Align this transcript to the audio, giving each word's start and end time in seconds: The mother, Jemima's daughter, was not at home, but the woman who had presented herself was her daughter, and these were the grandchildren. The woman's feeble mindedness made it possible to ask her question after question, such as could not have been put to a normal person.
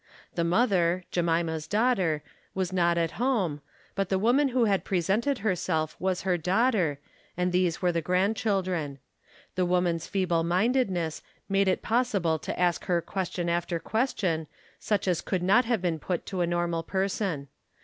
The 0.33 0.43
mother, 0.43 1.03
Jemima's 1.11 1.67
daughter, 1.67 2.23
was 2.55 2.73
not 2.73 2.97
at 2.97 3.11
home, 3.21 3.61
but 3.93 4.09
the 4.09 4.17
woman 4.17 4.47
who 4.47 4.65
had 4.65 4.83
presented 4.83 5.37
herself 5.37 5.95
was 5.99 6.23
her 6.23 6.39
daughter, 6.39 6.97
and 7.37 7.51
these 7.51 7.83
were 7.83 7.91
the 7.91 8.01
grandchildren. 8.01 8.97
The 9.53 9.63
woman's 9.67 10.07
feeble 10.07 10.43
mindedness 10.43 11.21
made 11.47 11.67
it 11.67 11.83
possible 11.83 12.39
to 12.39 12.59
ask 12.59 12.85
her 12.85 12.99
question 12.99 13.47
after 13.47 13.77
question, 13.77 14.47
such 14.79 15.07
as 15.07 15.21
could 15.21 15.43
not 15.43 15.65
have 15.65 15.83
been 15.83 15.99
put 15.99 16.25
to 16.25 16.41
a 16.41 16.47
normal 16.47 16.81
person. 16.81 17.47